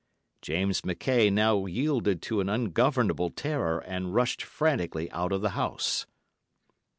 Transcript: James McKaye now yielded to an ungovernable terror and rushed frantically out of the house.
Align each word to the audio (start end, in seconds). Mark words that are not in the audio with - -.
James 0.41 0.81
McKaye 0.81 1.31
now 1.31 1.67
yielded 1.67 2.23
to 2.23 2.39
an 2.39 2.49
ungovernable 2.49 3.29
terror 3.29 3.81
and 3.81 4.15
rushed 4.15 4.41
frantically 4.41 5.11
out 5.11 5.31
of 5.31 5.41
the 5.43 5.51
house. 5.51 6.07